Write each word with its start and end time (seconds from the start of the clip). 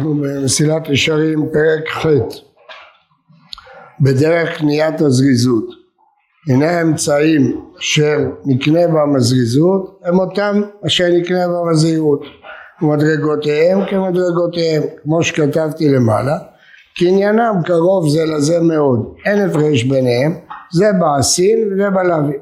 אנחנו 0.00 0.14
במסילת 0.14 0.88
ישרים 0.88 1.48
פרק 1.52 1.88
ח' 1.88 2.06
בדרך 4.00 4.58
קניית 4.58 5.00
הזריזות. 5.00 5.64
הנה 6.48 6.70
האמצעים 6.70 7.60
אשר 7.78 8.18
נקנה 8.44 8.88
בהם 8.88 9.16
הזריזות 9.16 10.00
הם 10.04 10.18
אותם 10.18 10.62
אשר 10.86 11.04
נקנה 11.08 11.48
בהם 11.48 11.68
הזהירות. 11.68 12.22
ומדרגותיהם 12.82 13.78
כמדרגותיהם 13.90 14.82
כמו 15.02 15.22
שכתבתי 15.22 15.88
למעלה 15.88 16.38
כי 16.94 17.08
עניינם 17.08 17.54
קרוב 17.64 18.08
זה 18.08 18.24
לזה 18.24 18.60
מאוד. 18.60 19.14
אין 19.26 19.48
הפרש 19.48 19.82
ביניהם 19.82 20.38
זה 20.72 20.90
בעשין 21.00 21.72
וזה 21.72 21.90
בלוי 21.90 22.36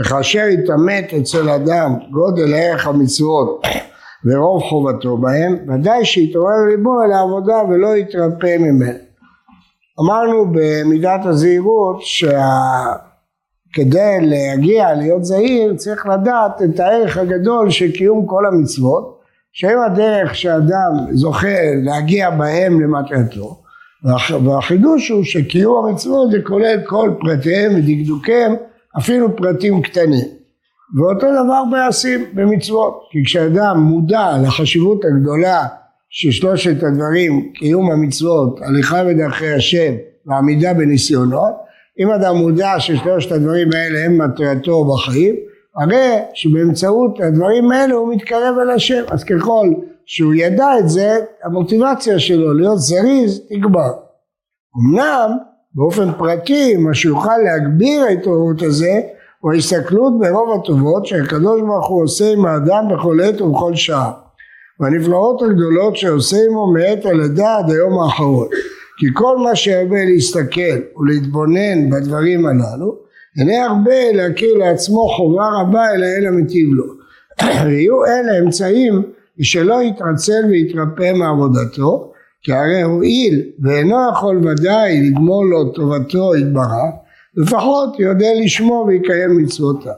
וכאשר 0.00 0.46
יתעמת 0.50 1.14
אצל 1.20 1.50
אדם 1.50 1.94
גודל 2.10 2.54
ערך 2.54 2.86
המצוות 2.86 3.62
ורוב 4.24 4.62
חובתו 4.62 5.16
בהם, 5.16 5.56
ודאי 5.68 6.04
שיתעורר 6.04 6.64
ליבו 6.70 7.02
אל 7.02 7.12
העבודה 7.12 7.62
ולא 7.68 7.96
יתרפא 7.96 8.56
ממנו. 8.58 8.98
אמרנו 10.00 10.46
במידת 10.52 11.26
הזהירות 11.26 11.96
שכדי 13.72 14.16
להגיע 14.20 14.94
להיות 14.94 15.24
זהיר 15.24 15.74
צריך 15.76 16.06
לדעת 16.06 16.62
את 16.62 16.80
הערך 16.80 17.16
הגדול 17.16 17.70
של 17.70 17.92
קיום 17.92 18.26
כל 18.26 18.46
המצוות 18.46 19.20
שהם 19.52 19.78
הדרך 19.86 20.34
שאדם 20.34 20.92
זוכה 21.10 21.58
להגיע 21.84 22.30
בהם 22.30 22.80
למטרתו 22.80 23.60
והחידוש 24.44 25.08
הוא 25.08 25.24
שקיום 25.24 25.86
המצוות 25.86 26.30
זה 26.30 26.38
כולל 26.42 26.80
כל 26.86 27.10
פרטיהם 27.20 27.72
ודקדוקיהם 27.74 28.54
אפילו 28.98 29.36
פרטים 29.36 29.82
קטנים 29.82 30.43
ואותו 30.98 31.26
דבר 31.44 31.62
בעשים 31.70 32.24
במצוות. 32.34 33.00
כי 33.10 33.24
כשאדם 33.24 33.80
מודע 33.80 34.30
לחשיבות 34.42 35.04
הגדולה 35.04 35.66
של 36.10 36.30
שלושת 36.30 36.82
הדברים 36.82 37.52
קיום 37.54 37.90
המצוות 37.90 38.60
הליכה 38.62 39.04
בדרכי 39.04 39.52
השם 39.52 39.92
ועמידה 40.26 40.74
בניסיונות 40.74 41.64
אם 42.00 42.10
אדם 42.10 42.36
מודע 42.36 42.74
ששלושת 42.78 43.32
הדברים 43.32 43.68
האלה 43.74 44.04
הם 44.04 44.22
מטרתו 44.22 44.84
בחיים 44.84 45.34
הרי 45.76 46.18
שבאמצעות 46.34 47.20
הדברים 47.20 47.72
האלה 47.72 47.94
הוא 47.94 48.14
מתקרב 48.14 48.56
אל 48.62 48.70
השם. 48.70 49.02
אז 49.10 49.24
ככל 49.24 49.68
שהוא 50.06 50.34
ידע 50.34 50.78
את 50.78 50.88
זה 50.88 51.18
המוטיבציה 51.44 52.18
שלו 52.18 52.54
להיות 52.54 52.78
זריז 52.78 53.40
תגבר. 53.50 53.92
אמנם 54.76 55.30
באופן 55.74 56.12
פרטי 56.18 56.76
מה 56.76 56.94
שיוכל 56.94 57.38
להגביר 57.44 58.02
את 58.02 58.08
ההתעוררות 58.08 58.62
הזה 58.62 59.00
הוא 59.44 59.52
ההסתכלות 59.52 60.12
ברוב 60.18 60.60
הטובות 60.60 61.06
שהקדוש 61.06 61.60
ברוך 61.60 61.88
הוא 61.88 62.02
עושה 62.02 62.32
עם 62.32 62.46
האדם 62.46 62.84
בכל 62.92 63.20
עת 63.20 63.40
ובכל 63.40 63.74
שעה. 63.74 64.12
והנפלאות 64.80 65.42
הגדולות 65.42 65.96
שעושה 65.96 66.36
עמו 66.50 66.72
מעת 66.72 67.06
הלידה 67.06 67.56
עד 67.58 67.70
היום 67.70 67.98
האחרון. 67.98 68.48
כי 68.98 69.06
כל 69.14 69.38
מה 69.38 69.56
שהרבה 69.56 70.04
להסתכל 70.04 70.78
ולהתבונן 70.96 71.90
בדברים 71.90 72.46
הללו 72.46 72.96
איני 73.38 73.56
הרבה 73.56 74.12
להכיר 74.14 74.54
לעצמו 74.54 75.08
חובה 75.08 75.48
רבה 75.60 75.94
אלא 75.94 76.06
אלה 76.06 76.30
מטיב 76.30 76.68
לו. 76.72 76.84
ויהיו 77.64 78.04
אלה 78.04 78.38
אמצעים 78.44 79.02
שלא 79.42 79.82
יתרצל 79.82 80.44
ויתרפא 80.48 81.12
מעבודתו 81.12 82.12
כי 82.42 82.52
הרי 82.52 82.82
הואיל 82.82 83.42
ואינו 83.62 83.96
יכול 84.12 84.48
ודאי 84.48 85.10
לגמור 85.10 85.44
לו 85.44 85.72
טובתו 85.72 86.36
יתברך 86.36 87.03
לפחות 87.36 88.00
יודע 88.00 88.28
לשמור 88.44 88.84
ויקיים 88.84 89.36
מצוותיו. 89.36 89.92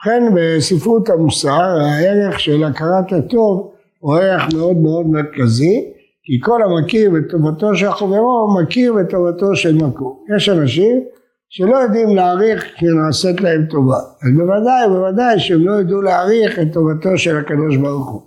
לכן 0.00 0.22
בספרות 0.34 1.08
המוסר 1.08 1.78
הערך 1.80 2.40
של 2.40 2.64
הכרת 2.64 3.12
הטוב 3.12 3.72
הוא 3.98 4.16
ערך 4.16 4.54
מאוד 4.54 4.76
מאוד 4.76 5.06
מרכזי 5.06 5.92
כי 6.22 6.40
כל 6.42 6.62
המכיר 6.62 7.10
בטובתו 7.10 7.76
של 7.76 7.92
חברו 7.92 8.56
מכיר 8.62 8.94
בטובתו 8.94 9.56
של 9.56 9.74
מקום. 9.74 10.24
יש 10.36 10.48
אנשים 10.48 11.04
שלא 11.48 11.76
יודעים 11.76 12.16
להעריך 12.16 12.64
שנעשית 12.76 13.40
להם 13.40 13.66
טובה. 13.70 13.96
אז 13.96 14.30
בוודאי 14.36 14.88
בוודאי 14.88 15.40
שהם 15.40 15.66
לא 15.66 15.80
ידעו 15.80 16.02
להעריך 16.02 16.58
את 16.58 16.72
טובתו 16.72 17.18
של 17.18 17.36
הקדוש 17.36 17.76
ברוך 17.76 18.10
הוא. 18.10 18.22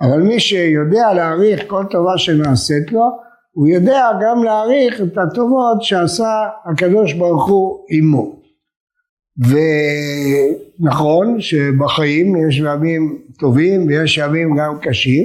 אבל 0.00 0.22
מי 0.22 0.40
שיודע 0.40 1.14
להעריך 1.14 1.62
כל 1.66 1.84
טובה 1.90 2.18
שנעשית 2.18 2.92
לו 2.92 3.23
הוא 3.54 3.68
יודע 3.68 4.08
גם 4.22 4.44
להעריך 4.44 5.00
את 5.00 5.18
הטובות 5.18 5.82
שעשה 5.82 6.48
הקדוש 6.64 7.12
ברוך 7.12 7.48
הוא 7.48 7.78
עמו. 7.90 8.32
ונכון 10.80 11.40
שבחיים 11.40 12.48
יש 12.48 12.58
ימים 12.64 13.18
טובים 13.38 13.86
ויש 13.86 14.18
ימים 14.18 14.56
גם 14.56 14.78
קשים 14.82 15.24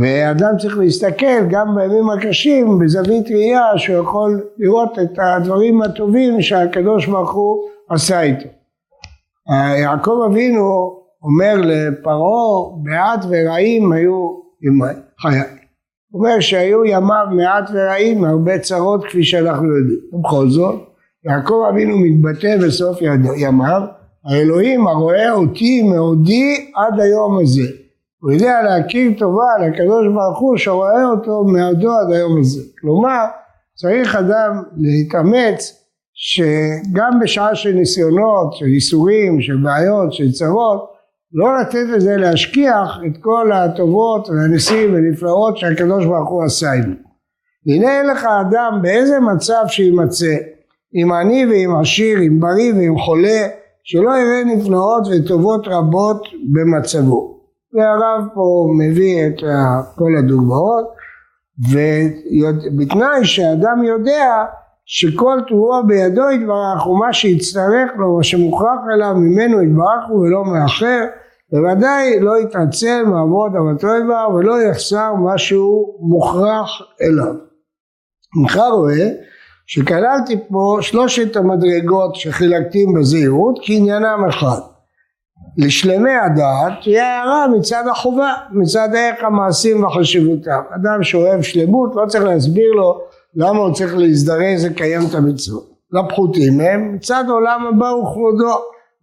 ואדם 0.00 0.52
צריך 0.58 0.78
להסתכל 0.78 1.46
גם 1.50 1.74
בימים 1.74 2.10
הקשים 2.10 2.78
בזווית 2.78 3.30
ראייה 3.30 3.62
שהוא 3.76 3.96
יכול 3.96 4.46
לראות 4.58 4.98
את 4.98 5.18
הדברים 5.18 5.82
הטובים 5.82 6.42
שהקדוש 6.42 7.06
ברוך 7.06 7.34
הוא 7.34 7.56
עשה 7.90 8.22
איתו. 8.22 8.48
יעקב 9.78 10.18
אבינו 10.30 10.96
אומר 11.22 11.54
לפרעה 11.56 12.76
מעט 12.84 13.24
ורעים 13.28 13.92
היו 13.92 14.30
חיי 15.22 15.59
הוא 16.10 16.26
אומר 16.26 16.40
שהיו 16.40 16.84
ימיו 16.84 17.26
מעט 17.30 17.70
ורעים, 17.72 18.24
הרבה 18.24 18.58
צרות 18.58 19.04
כפי 19.04 19.24
שאנחנו 19.24 19.76
יודעים. 19.76 19.98
ובכל 20.12 20.48
זאת, 20.48 20.74
יעקב 21.24 21.62
אבינו 21.70 21.98
מתבטא 21.98 22.56
בסוף 22.66 22.98
ימיו, 23.36 23.82
האלוהים 24.24 24.86
הרואה 24.86 25.32
אותי 25.32 25.82
מעודי 25.82 26.70
עד 26.76 27.00
היום 27.00 27.38
הזה. 27.42 27.72
הוא 28.20 28.32
יודע 28.32 28.62
להכיר 28.62 29.12
טובה 29.18 29.66
לקדוש 29.66 30.06
ברוך 30.14 30.38
הוא 30.38 30.56
שרואה 30.56 31.04
אותו 31.04 31.44
מעדו 31.44 31.92
עד 31.92 32.12
היום 32.12 32.40
הזה. 32.40 32.62
כלומר, 32.80 33.24
צריך 33.74 34.16
אדם 34.16 34.62
להתאמץ 34.76 35.84
שגם 36.14 37.20
בשעה 37.22 37.54
של 37.54 37.72
ניסיונות, 37.72 38.52
של 38.52 38.66
ייסורים, 38.66 39.40
של 39.40 39.56
בעיות, 39.56 40.12
של 40.12 40.32
צרות, 40.32 40.89
לא 41.32 41.60
לתת 41.60 41.86
לזה 41.88 42.16
להשכיח 42.16 42.98
את 43.06 43.22
כל 43.22 43.52
הטובות 43.52 44.28
והניסים 44.28 44.94
ונפלאות 44.94 45.56
שהקדוש 45.56 46.04
ברוך 46.04 46.28
הוא 46.28 46.44
עשה 46.44 46.72
איתו. 46.72 46.88
הנה 47.66 47.98
אין 47.98 48.06
לך 48.06 48.24
אדם 48.40 48.78
באיזה 48.82 49.20
מצב 49.20 49.62
שימצא, 49.66 50.36
אם 50.94 51.12
עני 51.12 51.46
ואם 51.46 51.76
עשיר, 51.80 52.18
אם 52.22 52.40
בריא 52.40 52.72
ואם 52.74 52.98
חולה, 52.98 53.46
שלא 53.84 54.10
יראה 54.10 54.56
נפלאות 54.56 55.02
וטובות 55.10 55.66
רבות 55.66 56.22
במצבו. 56.52 57.40
והרב 57.74 58.24
פה 58.34 58.66
מביא 58.78 59.26
את 59.26 59.40
כל 59.96 60.16
הדוגמאות, 60.18 60.86
ובתנאי 61.70 63.24
שאדם 63.24 63.82
יודע 63.84 64.44
שכל 64.92 65.40
תבואה 65.48 65.82
בידו 65.82 66.30
יתברך 66.30 66.86
ומה 66.86 67.12
שיצטרך 67.12 67.90
לו, 67.96 68.16
מה 68.16 68.22
שמוכרח 68.22 68.78
אליו 68.94 69.14
ממנו 69.16 69.62
יתברך 69.62 70.08
הוא 70.08 70.20
ולא 70.20 70.44
מאחר 70.44 71.04
בוודאי 71.52 72.20
לא 72.20 72.40
יתעצל 72.40 73.02
מעבוד 73.06 73.52
המטריבה 73.56 74.26
ולא 74.34 74.62
יחסר 74.62 75.14
משהו 75.14 75.96
מוכרח 76.00 76.70
אליו. 77.02 77.34
אינך 78.36 78.56
רואה 78.72 79.08
שכללתי 79.66 80.36
פה 80.48 80.78
שלושת 80.80 81.36
המדרגות 81.36 82.14
שחילקתי 82.14 82.86
בזהירות 82.98 83.58
כעניינם 83.62 84.24
אחד. 84.28 84.60
לשלמי 85.58 86.14
הדעת 86.14 86.72
תהיה 86.82 87.20
הערה 87.20 87.46
מצד 87.48 87.84
החובה, 87.90 88.32
מצד 88.52 88.88
ערך 88.96 89.24
המעשים 89.24 89.84
וחשיבותם. 89.84 90.60
אדם 90.76 91.02
שאוהב 91.02 91.42
שלמות 91.42 91.90
לא 91.94 92.06
צריך 92.06 92.24
להסביר 92.24 92.72
לו 92.72 93.00
למה 93.34 93.58
הוא 93.58 93.74
צריך 93.74 93.96
להזדרז 93.96 94.64
לקיים 94.64 95.00
את 95.10 95.14
המצוות. 95.14 95.70
לפחותים 95.92 96.60
הם 96.60 96.94
מצד 96.94 97.24
עולם 97.28 97.66
הבא 97.66 97.84
וכבודו. 97.84 98.54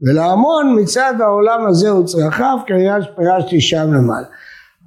ולהמון 0.01 0.79
מצד 0.81 1.13
העולם 1.19 1.65
הזה 1.67 1.89
הוא 1.89 2.05
צרכיו 2.05 2.57
כנראה 2.67 3.01
שפגשתי 3.01 3.61
שם 3.61 3.93
למעלה. 3.93 4.27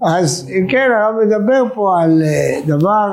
אז 0.03 0.51
אם 0.59 0.67
כן 0.71 0.89
הרב 0.97 1.15
מדבר 1.25 1.75
פה 1.75 2.03
על 2.03 2.23
אה, 2.23 2.61
דבר 2.67 3.11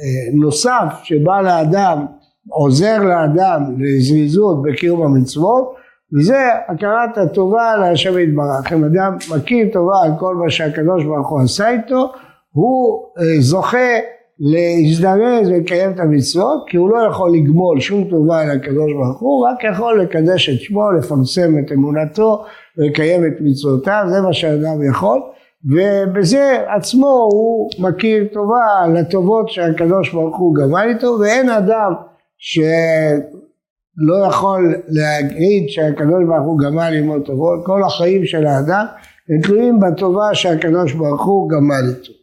אה, 0.00 0.32
נוסף 0.40 1.00
שבא 1.02 1.40
לאדם, 1.40 2.06
עוזר 2.48 2.98
לאדם 2.98 3.62
לזריזות 3.78 4.62
בקיום 4.62 5.02
המצוות 5.02 5.74
וזה 6.18 6.38
הכרת 6.68 7.18
הטובה 7.18 7.76
להשם 7.76 8.18
יתברך. 8.18 8.72
אם 8.72 8.84
אדם 8.84 9.16
מכיר 9.36 9.68
טובה 9.72 10.02
על 10.04 10.10
כל 10.18 10.34
מה 10.34 10.50
שהקדוש 10.50 11.04
ברוך 11.04 11.28
הוא 11.28 11.40
עשה 11.40 11.70
איתו 11.70 12.12
הוא 12.52 13.04
אה, 13.18 13.40
זוכה 13.40 13.98
להזדרז 14.40 15.48
ולקיים 15.48 15.90
את 15.90 16.00
המצוות 16.00 16.64
כי 16.68 16.76
הוא 16.76 16.90
לא 16.90 17.08
יכול 17.10 17.32
לגמול 17.36 17.80
שום 17.80 18.04
טובה 18.10 18.42
אל 18.42 18.50
הקדוש 18.50 18.92
ברוך 18.92 19.20
הוא 19.20 19.46
רק 19.46 19.64
יכול 19.72 20.02
לקדש 20.02 20.48
את 20.48 20.60
שמו 20.60 20.92
לפרסם 20.92 21.58
את 21.58 21.72
אמונתו 21.72 22.44
ולקיים 22.78 23.26
את 23.26 23.32
מצוותיו 23.40 24.04
זה 24.08 24.20
מה 24.20 24.32
שאדם 24.32 24.88
יכול 24.90 25.20
ובזה 25.64 26.58
עצמו 26.76 27.28
הוא 27.32 27.70
מכיר 27.78 28.24
טובה 28.32 28.86
לטובות 28.94 29.48
שהקדוש 29.48 30.12
ברוך 30.12 30.38
הוא 30.38 30.54
גמל 30.54 30.86
איתו 30.88 31.16
ואין 31.20 31.50
אדם 31.50 31.92
שלא 32.38 34.26
יכול 34.28 34.74
להגיד 34.88 35.68
שהקדוש 35.68 36.24
ברוך 36.26 36.46
הוא 36.46 36.58
גמל 36.58 36.94
עמו 36.98 37.20
טובות 37.20 37.60
כל 37.64 37.82
החיים 37.82 38.24
של 38.24 38.46
האדם 38.46 38.86
הם 39.28 39.40
תלויים 39.42 39.80
בטובה 39.80 40.34
שהקדוש 40.34 40.92
ברוך 40.92 41.24
הוא 41.24 41.50
גמל 41.50 41.88
איתו 41.88 42.19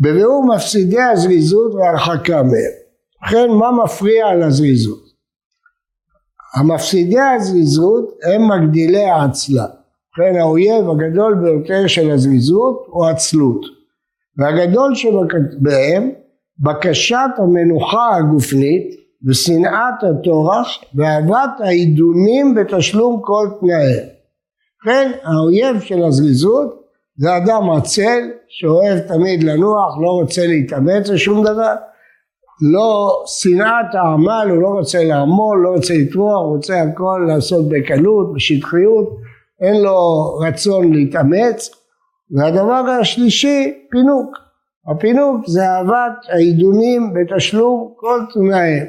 בביאור 0.00 0.46
מפסידי 0.54 1.02
הזריזות 1.02 1.74
והרחקה 1.74 2.42
מהם. 2.42 2.72
לכן 3.26 3.50
מה 3.50 3.84
מפריע 3.84 4.34
לזריזות? 4.34 5.04
המפסידי 6.54 7.20
הזריזות 7.20 8.18
הם 8.22 8.48
מגדילי 8.48 9.04
העצלה. 9.04 9.66
לכן 10.12 10.36
האויב 10.40 10.90
הגדול 10.90 11.34
ביותר 11.34 11.86
של 11.86 12.10
הזריזות 12.10 12.84
הוא 12.86 13.06
עצלות. 13.06 13.60
והגדול 14.38 14.94
שבהם 14.94 16.10
בקשת 16.58 17.30
המנוחה 17.38 18.16
הגופנית 18.16 19.04
ושנאת 19.26 20.02
הטורח 20.02 20.68
ואהבת 20.94 21.60
העידונים 21.60 22.54
בתשלום 22.54 23.20
כל 23.24 23.48
תנאיהם. 23.60 24.08
לכן 24.82 25.10
האויב 25.22 25.80
של 25.80 26.02
הזריזות 26.04 26.83
זה 27.16 27.36
אדם 27.36 27.70
עצל 27.70 28.30
שאוהב 28.48 28.98
תמיד 28.98 29.42
לנוח, 29.42 29.98
לא 30.02 30.10
רוצה 30.10 30.46
להתאמץ 30.46 31.08
לשום 31.08 31.44
דבר, 31.44 31.74
לא 32.72 33.22
שנאת 33.26 33.94
העמל, 33.94 34.46
הוא 34.50 34.62
לא 34.62 34.68
רוצה 34.68 35.04
לעמול, 35.04 35.62
לא 35.64 35.68
רוצה 35.68 35.94
לתבוע, 35.94 36.34
הוא 36.34 36.56
רוצה 36.56 36.82
הכל 36.82 37.24
לעשות 37.28 37.68
בקלות, 37.68 38.32
בשטחיות, 38.34 39.16
אין 39.60 39.82
לו 39.82 40.24
רצון 40.34 40.92
להתאמץ, 40.92 41.70
והדבר 42.30 42.90
השלישי, 43.00 43.74
פינוק. 43.90 44.36
הפינוק 44.90 45.46
זה 45.46 45.70
אהבת 45.70 46.16
העידונים 46.28 47.14
בתשלום 47.14 47.92
כל 47.96 48.20
תנאיהם. 48.34 48.86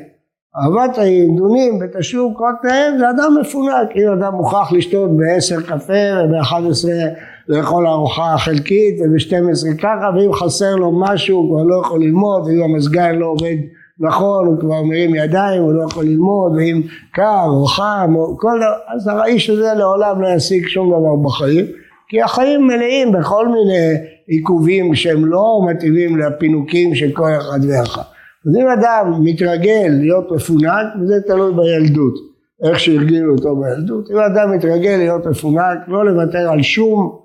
אהבת 0.57 0.97
העידונים 0.97 1.79
בתשלום 1.79 2.33
כל 2.33 2.51
תנאיהם 2.61 2.97
זה 2.97 3.09
אדם 3.09 3.37
מפונק, 3.41 3.89
אם 3.95 4.11
אדם 4.11 4.33
מוכרח 4.33 4.71
לשתות 4.71 5.09
בעשר 5.17 5.61
קפה 5.61 6.03
וב-11 6.23 6.87
לאכול 7.49 7.87
ארוחה 7.87 8.35
חלקית 8.37 8.95
וב-12 9.01 9.77
ככה 9.81 10.09
ואם 10.15 10.33
חסר 10.33 10.75
לו 10.75 10.91
משהו 10.99 11.37
הוא 11.37 11.49
כבר 11.49 11.63
לא 11.63 11.81
יכול 11.85 12.01
ללמוד 12.03 12.47
ואם 12.47 12.63
המזגן 12.63 13.15
לא 13.15 13.25
עובד 13.25 13.55
נכון 13.99 14.47
הוא 14.47 14.59
כבר 14.59 14.83
מרים 14.83 15.15
ידיים 15.15 15.61
הוא 15.61 15.73
לא 15.73 15.83
יכול 15.83 16.05
ללמוד 16.05 16.51
ואם 16.55 16.81
קר 17.13 17.45
או 17.47 17.65
חם 17.65 18.13
או 18.15 18.37
כל 18.37 18.57
דבר 18.57 18.95
אז 18.95 19.07
האיש 19.07 19.49
הזה 19.49 19.73
לעולם 19.77 20.21
לא 20.21 20.27
ישיג 20.27 20.67
שום 20.67 20.87
דבר 20.87 21.15
בחיים 21.15 21.65
כי 22.09 22.21
החיים 22.21 22.67
מלאים 22.67 23.11
בכל 23.11 23.47
מיני 23.47 23.97
עיכובים 24.27 24.95
שהם 24.95 25.25
לא 25.25 25.61
מתאימים 25.69 26.17
לפינוקים 26.17 26.95
של 26.95 27.11
כל 27.11 27.29
אחד 27.37 27.59
ואחד. 27.69 28.01
אז 28.47 28.55
אם 28.55 28.67
אדם 28.67 29.11
מתרגל 29.23 29.87
להיות 29.89 30.31
מפונק 30.31 30.85
וזה 31.01 31.21
תלוי 31.27 31.53
בילדות 31.53 32.13
איך 32.63 32.79
שהרגילו 32.79 33.33
אותו 33.33 33.55
בילדות 33.55 34.11
אם 34.11 34.17
אדם 34.17 34.55
מתרגל 34.55 34.95
להיות 34.97 35.27
מפונק 35.27 35.77
לא 35.87 36.05
לוותר 36.05 36.51
על 36.51 36.61
שום 36.61 37.24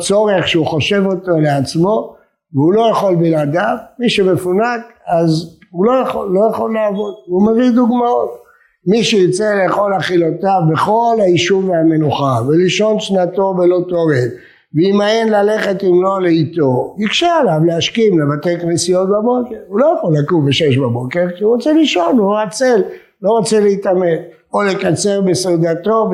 צורך 0.00 0.48
שהוא 0.48 0.66
חושב 0.66 1.02
אותו 1.06 1.40
לעצמו 1.40 2.14
והוא 2.52 2.72
לא 2.72 2.88
יכול 2.92 3.14
בלעדיו, 3.16 3.76
מי 3.98 4.10
שמפונק 4.10 4.80
אז 5.06 5.58
הוא 5.70 5.86
לא 5.86 5.92
יכול, 5.92 6.28
לא 6.32 6.50
יכול 6.50 6.74
לעבוד, 6.74 7.14
הוא 7.26 7.46
מביא 7.46 7.70
דוגמאות. 7.70 8.44
מי 8.86 9.04
שירצה 9.04 9.54
לאכול 9.54 9.96
אכילותיו 9.96 10.60
בכל 10.72 11.16
היישוב 11.20 11.68
והמנוחה 11.68 12.38
ולישון 12.48 13.00
שנתו 13.00 13.54
בלא 13.54 13.80
תורד 13.88 14.30
וימאן 14.74 15.28
ללכת 15.28 15.84
אם 15.84 16.02
לא 16.02 16.22
לאיתו, 16.22 16.96
יקשה 16.98 17.36
עליו 17.40 17.64
להשכים 17.66 18.20
לבתי 18.20 18.60
כנסיות 18.60 19.08
בבוקר, 19.08 19.56
הוא 19.68 19.80
לא 19.80 19.94
יכול 19.98 20.14
לקום 20.18 20.46
בשש 20.46 20.76
בבוקר 20.76 21.26
כי 21.36 21.44
הוא 21.44 21.54
רוצה 21.54 21.72
לישון, 21.72 22.18
הוא 22.18 22.36
עצל, 22.36 22.82
לא 23.22 23.30
רוצה 23.30 23.60
להתעמת. 23.60 24.20
או 24.54 24.62
לקצר 24.62 25.20
בסעודתו 25.20 26.10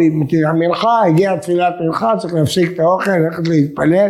המנחה, 0.48 1.02
הגיעה 1.06 1.38
תפילת 1.38 1.74
מנחה, 1.80 2.12
צריך 2.18 2.34
להפסיק 2.34 2.72
את 2.74 2.80
האוכל, 2.80 3.10
ללכת 3.10 3.48
להתפלל, 3.48 4.08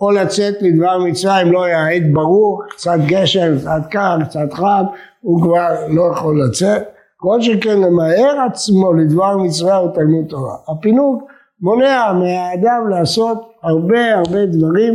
או 0.00 0.10
לצאת 0.10 0.54
לדבר 0.60 0.98
אם 1.42 1.52
לא 1.52 1.64
היה 1.64 1.88
עת 1.88 2.12
ברור, 2.12 2.62
קצת 2.70 2.98
גשם, 3.06 3.58
קצת 3.58 3.80
קר, 3.90 4.16
קצת 4.24 4.52
חם, 4.52 4.84
הוא 5.20 5.42
כבר 5.42 5.68
לא 5.88 6.02
יכול 6.12 6.44
לצאת. 6.44 6.82
כל 7.16 7.40
שכן 7.40 7.80
למהר 7.80 8.40
עצמו 8.46 8.92
לדבר 8.92 9.36
מצווה 9.36 9.78
או 9.78 9.88
תלמוד 9.88 10.24
תורה. 10.28 10.56
הפינוק 10.68 11.22
מונע 11.60 12.12
מהאדם 12.12 12.88
לעשות 12.90 13.38
הרבה 13.62 14.14
הרבה 14.14 14.46
דברים 14.46 14.94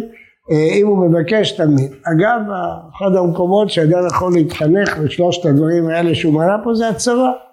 אה, 0.52 0.70
אם 0.74 0.88
הוא 0.88 0.98
מבקש 0.98 1.52
תמיד. 1.52 1.92
אגב, 2.04 2.42
אחד 2.98 3.16
המקומות 3.16 3.70
שאדם 3.70 4.08
יכול 4.08 4.34
להתחנך 4.34 5.00
לשלושת 5.04 5.46
הדברים 5.46 5.88
האלה 5.88 6.16
שהוא 6.16 6.34
מנה 6.34 6.58
פה 6.64 6.74
זה 6.74 6.90
הצבא. 6.90 7.47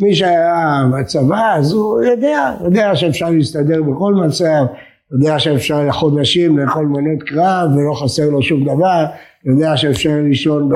מי 0.00 0.14
שהיה 0.14 0.84
בצבא 0.92 1.54
אז 1.54 1.72
הוא 1.72 2.02
יודע, 2.02 2.54
יודע 2.64 2.96
שאפשר 2.96 3.30
להסתדר 3.30 3.82
בכל 3.82 4.14
מצב, 4.14 4.64
יודע 5.12 5.38
שאפשר 5.38 5.86
לחודשים 5.86 6.58
לאכול 6.58 6.86
מנות 6.86 7.22
קרב 7.22 7.70
ולא 7.76 7.94
חסר 7.94 8.30
לו 8.30 8.42
שום 8.42 8.64
דבר, 8.64 9.04
יודע 9.44 9.76
שאפשר 9.76 10.20
לישון 10.22 10.70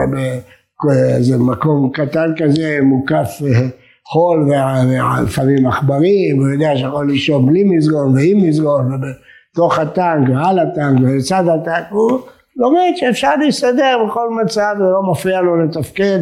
באיזה 0.84 1.38
מקום 1.38 1.90
קטן 1.92 2.32
כזה 2.36 2.78
מוקף 2.82 3.40
אה, 3.46 3.68
חול 4.08 4.50
ולפעמים 4.50 5.66
עכברים, 5.66 6.40
הוא 6.40 6.48
יודע 6.48 6.76
שיכול 6.76 7.10
לישון 7.10 7.46
בלי 7.46 7.64
מזגון 7.64 8.14
ועם 8.14 8.48
מזגון 8.48 8.94
ובתוך 8.94 9.78
הטנק 9.78 10.28
ועל 10.28 10.58
הטנק 10.58 11.00
ולצד 11.02 11.44
הטנק, 11.48 11.84
הוא 11.90 12.20
לומד 12.56 12.92
שאפשר 12.96 13.36
להסתדר 13.36 13.98
בכל 14.08 14.30
מצב 14.42 14.74
ולא 14.78 15.02
מפריע 15.10 15.40
לו 15.40 15.64
לתפקד 15.64 16.18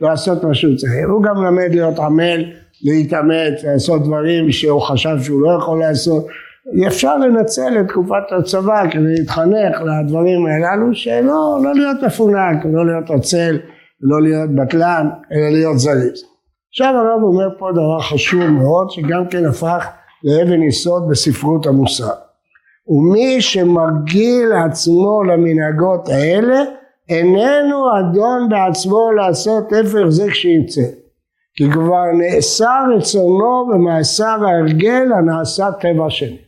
ולעשות 0.00 0.44
מה 0.44 0.54
שהוא 0.54 0.76
צריך. 0.76 1.08
הוא 1.08 1.22
גם 1.22 1.44
למד 1.44 1.68
להיות 1.70 1.98
עמל, 1.98 2.44
להתאמץ, 2.82 3.64
לעשות 3.64 4.02
דברים 4.02 4.52
שהוא 4.52 4.80
חשב 4.80 5.16
שהוא 5.22 5.42
לא 5.42 5.58
יכול 5.58 5.80
לעשות. 5.80 6.26
אפשר 6.86 7.16
לנצל 7.16 7.80
את 7.80 7.88
תקופת 7.88 8.32
הצבא 8.38 8.90
כדי 8.90 9.14
להתחנך 9.18 9.80
לדברים 9.80 10.46
הללו 10.46 10.94
שלא 10.94 11.58
לא 11.62 11.74
להיות 11.74 12.02
מפונק, 12.02 12.64
לא 12.72 12.86
להיות 12.86 13.10
עצל, 13.10 13.58
לא 14.00 14.22
להיות 14.22 14.50
בטלן, 14.50 15.08
אלא 15.32 15.48
להיות 15.48 15.78
זריז. 15.78 16.24
עכשיו 16.70 16.94
הרב 16.94 17.22
אומר 17.22 17.48
פה 17.58 17.68
דבר 17.72 18.00
חשוב 18.00 18.44
מאוד 18.44 18.90
שגם 18.90 19.28
כן 19.30 19.46
הפך 19.46 19.86
לאבן 20.24 20.62
יסוד 20.62 21.08
בספרות 21.10 21.66
המוסר. 21.66 22.12
ומי 22.86 23.40
שמרגיל 23.40 24.52
עצמו 24.52 25.22
למנהגות 25.22 26.08
האלה 26.08 26.62
איננו 27.08 27.98
אדון 27.98 28.48
בעצמו 28.48 29.12
לעשות 29.12 29.72
הפך 29.72 30.08
זה 30.08 30.30
כשירצה 30.30 31.02
כי 31.54 31.70
כבר 31.70 32.04
נאסר 32.18 32.84
רצונו 32.96 33.66
במאסר 33.72 34.44
ההרגל 34.46 35.12
הנעשה 35.18 35.72
טבע 35.80 36.10
שני. 36.10 36.38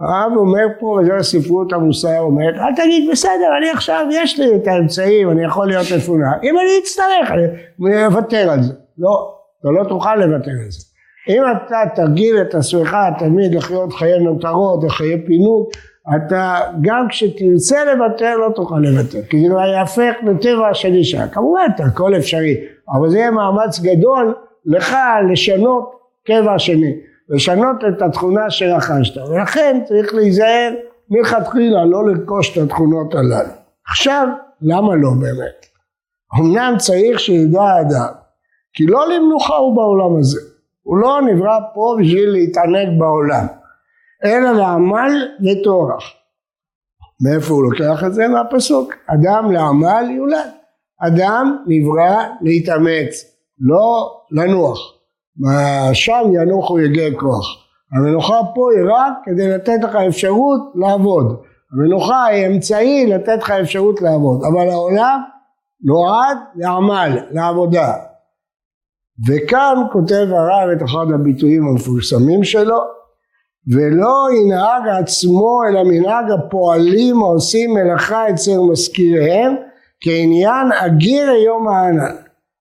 הרב 0.00 0.32
אומר 0.36 0.66
פה, 0.80 0.86
וזה 0.86 1.16
הספרות 1.16 1.72
המוסר 1.72 2.18
אומרת, 2.18 2.54
אל 2.54 2.74
תגיד 2.76 3.10
בסדר, 3.12 3.56
אני 3.58 3.70
עכשיו, 3.70 4.06
יש 4.12 4.38
לי 4.38 4.56
את 4.56 4.66
האמצעים, 4.66 5.30
אני 5.30 5.44
יכול 5.44 5.68
להיות 5.68 5.86
מפונק, 5.96 6.36
אם 6.42 6.58
אני 6.58 6.78
אצטרך, 6.82 7.30
אני 7.30 8.06
אוותר 8.06 8.50
על 8.50 8.62
זה. 8.62 8.72
לא, 8.98 9.34
אתה 9.60 9.68
לא 9.70 9.88
תוכל 9.88 10.16
לוותר 10.16 10.50
על 10.50 10.70
זה. 10.70 10.89
אם 11.28 11.42
אתה 11.52 11.76
תרגיל 11.94 12.40
את 12.40 12.54
עצמך 12.54 12.96
תמיד 13.18 13.54
לחיות 13.54 13.92
חיי 13.92 14.18
נותרות 14.18 14.84
וחיי 14.84 15.26
פינוק, 15.26 15.70
אתה 16.16 16.60
גם 16.80 17.06
כשתרצה 17.08 17.84
לוותר 17.84 18.36
לא 18.36 18.52
תוכל 18.54 18.78
לוותר, 18.78 19.18
כי 19.30 19.40
זה 19.40 19.48
לא 19.54 19.60
יהפך 19.60 20.12
לטבע 20.22 20.74
של 20.74 20.92
אישה. 20.92 21.28
כמובן, 21.28 21.66
הכל 21.78 22.16
אפשרי, 22.16 22.56
אבל 22.92 23.10
זה 23.10 23.18
יהיה 23.18 23.30
מאמץ 23.30 23.80
גדול 23.80 24.34
לך 24.66 24.96
לשנות 25.32 25.90
קבע 26.26 26.58
שני, 26.58 26.92
לשנות 27.28 27.76
את 27.88 28.02
התכונה 28.02 28.50
שרכשת, 28.50 29.16
ולכן 29.16 29.80
צריך 29.84 30.14
להיזהר 30.14 30.70
מלכתחילה 31.10 31.84
לא 31.84 32.08
לרכוש 32.08 32.58
את 32.58 32.62
התכונות 32.62 33.14
הללו. 33.14 33.52
עכשיו, 33.88 34.28
למה 34.62 34.94
לא 34.94 35.10
באמת? 35.20 35.66
אמנם 36.40 36.74
צריך 36.78 37.20
שידע 37.20 37.62
האדם, 37.62 38.12
כי 38.72 38.86
לא 38.86 39.08
למנוחה 39.08 39.56
הוא 39.56 39.76
בעולם 39.76 40.20
הזה. 40.20 40.49
הוא 40.82 40.98
לא 40.98 41.20
נברא 41.22 41.58
פה 41.74 41.96
בשביל 42.00 42.30
להתענג 42.30 42.98
בעולם, 42.98 43.46
אלא 44.24 44.52
לעמל 44.52 45.28
וטורח. 45.40 46.02
מאיפה 47.22 47.54
הוא 47.54 47.62
לוקח 47.62 48.04
את 48.04 48.14
זה? 48.14 48.28
מהפסוק, 48.28 48.94
אדם 49.06 49.52
לעמל 49.52 50.10
יולד. 50.10 50.50
אדם 51.06 51.56
נברא 51.66 52.24
להתאמץ, 52.40 53.24
לא 53.60 54.12
לנוח. 54.30 54.78
שם 55.92 56.22
ינוחו 56.32 56.80
יגי 56.80 57.16
כוח. 57.16 57.46
המנוחה 57.92 58.40
פה 58.54 58.68
היא 58.72 58.84
רק 58.94 59.12
כדי 59.24 59.48
לתת 59.48 59.78
לך 59.82 59.96
אפשרות 60.08 60.72
לעבוד. 60.74 61.42
המנוחה 61.72 62.24
היא 62.24 62.46
אמצעי 62.46 63.06
לתת 63.06 63.38
לך 63.42 63.50
אפשרות 63.50 64.02
לעבוד, 64.02 64.40
אבל 64.44 64.70
העולם 64.70 65.20
נועד 65.84 66.38
לעמל, 66.54 67.18
לעבודה. 67.30 67.92
וכאן 69.28 69.76
כותב 69.92 70.26
הרב 70.30 70.68
את 70.76 70.82
אחד 70.82 71.06
הביטויים 71.14 71.66
המפורסמים 71.66 72.44
שלו 72.44 72.78
ולא 73.74 74.28
ינהג 74.40 74.88
עצמו 74.88 75.60
אלא 75.68 75.82
מנהג 75.84 76.24
הפועלים 76.30 77.22
העושים 77.22 77.74
מלאכה 77.74 78.30
אצל 78.30 78.58
מזכיריהם 78.70 79.54
כעניין 80.00 80.72
אגיר 80.72 81.30
יום 81.30 81.68
הענן 81.68 82.16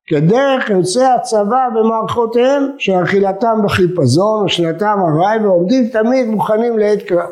כדרך 0.08 0.70
יוצאי 0.70 1.06
הצבא 1.06 1.68
במערכותיהם 1.76 2.64
שאכילתם 2.78 3.62
בחיפזון 3.64 4.46
ושנתם 4.46 4.98
ארעי 5.00 5.40
ועומדים 5.46 5.88
תמיד 5.88 6.28
מוכנים 6.28 6.78
לעת 6.78 7.02
קרב 7.02 7.30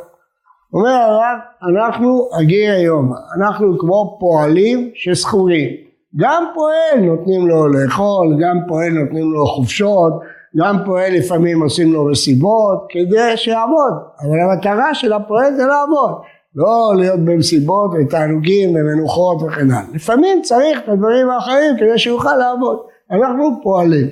אומר 0.73 0.89
הרב, 0.89 1.39
אנחנו 1.69 2.29
הגיע 2.39 2.73
היום, 2.73 3.11
אנחנו 3.37 3.77
כמו 3.79 4.17
פועלים 4.19 4.91
שסחורים. 4.95 5.86
גם 6.15 6.43
פועל 6.53 7.05
נותנים 7.05 7.47
לו 7.47 7.67
לאכול, 7.67 8.37
גם 8.41 8.57
פועל 8.67 8.89
נותנים 8.89 9.31
לו 9.31 9.45
חופשות, 9.45 10.13
גם 10.57 10.77
פועל 10.85 11.13
לפעמים 11.13 11.61
עושים 11.61 11.93
לו 11.93 12.05
מסיבות 12.05 12.85
כדי 12.89 13.37
שיעבוד, 13.37 13.93
אבל 14.21 14.39
המטרה 14.39 14.93
של 14.93 15.13
הפועל 15.13 15.53
זה 15.55 15.65
לעבוד, 15.65 16.11
לא 16.55 16.93
להיות 16.97 17.19
במסיבות 17.19 17.91
ותענוגים 17.93 18.75
ומנוחות 18.75 19.41
וכן 19.41 19.71
הלאה. 19.71 19.81
לפעמים 19.93 20.41
צריך 20.41 20.79
את 20.83 20.89
הדברים 20.89 21.29
האחרים 21.29 21.77
כדי 21.77 21.97
שיוכל 21.97 22.35
לעבוד. 22.35 22.77
אנחנו 23.11 23.59
פועלים. 23.63 24.07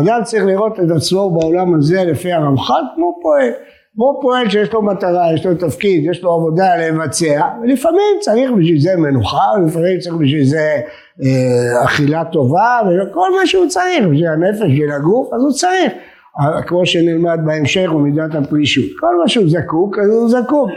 אדם 0.00 0.20
צריך 0.24 0.44
לראות 0.44 0.80
את 0.80 0.90
עצמו 0.96 1.30
בעולם 1.30 1.74
הזה 1.74 2.04
לפי 2.04 2.32
הרמח"ל 2.32 2.82
כמו 2.94 3.18
פועל. 3.22 3.50
כמו 3.96 4.18
פועל 4.22 4.50
שיש 4.50 4.72
לו 4.72 4.82
מטרה, 4.82 5.32
יש 5.34 5.46
לו 5.46 5.54
תפקיד, 5.54 6.04
יש 6.10 6.22
לו 6.22 6.32
עבודה 6.32 6.76
לבצע, 6.76 7.48
ולפעמים 7.62 8.16
צריך 8.20 8.50
בשביל 8.50 8.80
זה 8.80 8.96
מנוחה, 8.96 9.46
ולפעמים 9.56 9.98
צריך 9.98 10.14
בשביל 10.14 10.44
זה 10.44 10.80
אה, 11.22 11.84
אכילה 11.84 12.24
טובה, 12.24 12.80
וכל 12.84 13.30
מה 13.40 13.46
שהוא 13.46 13.68
צריך, 13.68 14.04
בשביל 14.04 14.26
הנפש, 14.26 14.62
בשביל 14.62 14.92
הגוף, 14.92 15.32
אז 15.34 15.42
הוא 15.42 15.52
צריך. 15.52 15.92
כמו 16.66 16.86
שנלמד 16.86 17.38
בהמשך 17.44 17.90
הוא 17.90 18.00
מידת 18.00 18.34
הפרישות. 18.34 18.84
כל 19.00 19.16
מה 19.22 19.28
שהוא 19.28 19.48
זקוק, 19.48 19.98
אז 19.98 20.08
הוא 20.10 20.28
זקוק. 20.28 20.70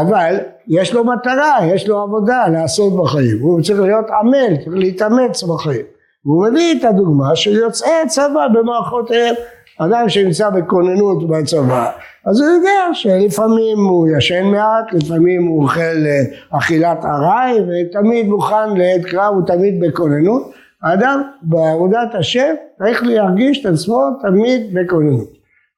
אבל 0.00 0.36
יש 0.68 0.94
לו 0.94 1.04
מטרה, 1.04 1.58
יש 1.66 1.88
לו 1.88 2.02
עבודה 2.02 2.48
לעשות 2.52 2.96
בחיים. 2.96 3.38
הוא 3.40 3.60
צריך 3.62 3.80
להיות 3.80 4.06
עמל, 4.20 4.56
צריך 4.64 4.76
להתאמץ 4.76 5.42
בחיים. 5.42 5.86
והוא 6.24 6.46
מביא 6.46 6.78
את 6.78 6.84
הדוגמה 6.84 7.36
של 7.36 7.52
יוצאי 7.52 8.08
צבא 8.08 8.46
במערכותיהם. 8.54 9.34
אדם 9.78 10.08
שנמצא 10.08 10.50
בכוננות 10.50 11.28
בצבא, 11.28 11.90
אז 12.26 12.40
הוא 12.40 12.48
יודע 12.48 12.88
שלפעמים 12.92 13.78
הוא 13.78 14.08
ישן 14.18 14.44
מעט, 14.44 14.92
לפעמים 14.92 15.46
הוא 15.46 15.62
אוכל 15.62 15.80
אה, 15.80 16.58
אכילת 16.58 17.04
ארעי, 17.04 17.60
ותמיד 17.60 18.26
מוכן 18.26 18.76
לעת 18.76 19.04
קרב, 19.04 19.34
הוא 19.34 19.46
תמיד 19.46 19.80
בכוננות. 19.80 20.52
האדם 20.82 21.22
בעבודת 21.42 22.14
השם 22.18 22.54
צריך 22.78 23.02
להרגיש 23.02 23.60
את 23.60 23.72
עצמו 23.72 24.00
תמיד 24.22 24.74
בכוננות. 24.74 25.28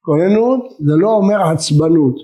כוננות 0.00 0.60
זה 0.78 0.92
לא 0.96 1.10
אומר 1.10 1.42
עצבנות, 1.42 2.14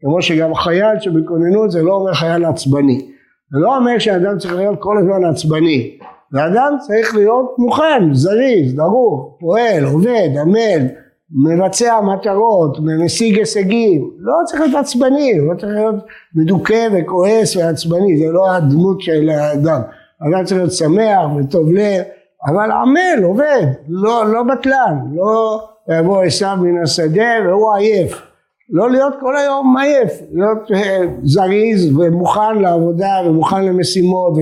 כמו 0.00 0.22
שגם 0.22 0.54
חייל 0.54 1.00
שבכוננות 1.00 1.70
זה 1.70 1.82
לא 1.82 1.92
אומר 1.92 2.14
חייל 2.14 2.44
עצבני. 2.44 3.10
זה 3.52 3.58
לא 3.58 3.76
אומר 3.76 3.98
שאדם 3.98 4.38
צריך 4.38 4.54
להיות 4.54 4.78
כל 4.78 4.98
הזמן 4.98 5.24
עצבני. 5.24 5.98
ואדם 6.32 6.76
צריך 6.80 7.14
להיות 7.14 7.54
מוכן, 7.58 8.12
זריז, 8.12 8.74
דרוך, 8.74 9.36
פועל, 9.40 9.84
עובד, 9.84 10.28
עמל, 10.40 10.86
מבצע 11.30 12.00
מטרות, 12.00 12.78
משיג 13.04 13.38
הישגים, 13.38 14.10
לא 14.18 14.34
צריך 14.44 14.60
להיות 14.60 14.74
עצבני, 14.74 15.38
לא 15.38 15.54
צריך 15.54 15.72
להיות 15.72 15.94
מדוכא 16.34 16.88
וכועס 16.92 17.56
ועצבני, 17.56 18.18
זה 18.18 18.32
לא 18.32 18.50
הדמות 18.50 19.00
של 19.00 19.28
האדם. 19.28 19.80
אדם 20.20 20.44
צריך 20.44 20.58
להיות 20.58 20.72
שמח 20.72 21.26
וטוב 21.38 21.72
לב, 21.72 22.02
אבל 22.46 22.70
עמל, 22.70 23.24
עובד, 23.24 23.66
לא, 23.88 24.32
לא 24.32 24.42
בטלן, 24.42 24.98
לא 25.14 25.60
יבוא 25.88 26.22
עשיו 26.22 26.56
מן 26.60 26.82
השדה 26.82 27.30
והוא 27.46 27.74
עייף. 27.74 28.27
לא 28.70 28.90
להיות 28.90 29.14
כל 29.20 29.36
היום 29.36 29.76
עייף, 29.76 30.12
להיות 30.32 30.70
אה, 30.74 31.00
זריז 31.22 31.96
ומוכן 31.98 32.58
לעבודה 32.58 33.12
ומוכן 33.26 33.64
למשימות 33.64 34.32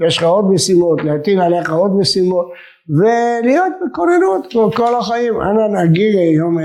ויש 0.00 0.18
לך 0.18 0.24
עוד 0.24 0.50
משימות, 0.50 1.04
להטיל 1.04 1.40
עליך 1.40 1.72
עוד 1.72 1.96
משימות 1.96 2.46
ולהיות 2.88 3.72
בכוננות 3.86 4.74
כל 4.74 4.94
החיים, 4.94 5.34
אנא 5.40 5.82
נגיד 5.82 6.14
יום 6.36 6.58